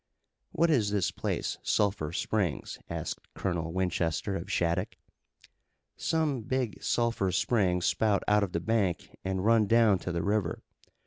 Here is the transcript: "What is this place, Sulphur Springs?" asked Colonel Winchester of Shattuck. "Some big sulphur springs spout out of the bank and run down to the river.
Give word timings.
"What 0.51 0.71
is 0.71 0.89
this 0.89 1.11
place, 1.11 1.59
Sulphur 1.61 2.11
Springs?" 2.11 2.79
asked 2.89 3.19
Colonel 3.35 3.71
Winchester 3.71 4.35
of 4.35 4.51
Shattuck. 4.51 4.95
"Some 5.95 6.41
big 6.41 6.81
sulphur 6.81 7.31
springs 7.31 7.85
spout 7.85 8.23
out 8.27 8.41
of 8.41 8.53
the 8.53 8.61
bank 8.61 9.15
and 9.23 9.45
run 9.45 9.67
down 9.67 9.99
to 9.99 10.11
the 10.11 10.23
river. 10.23 10.63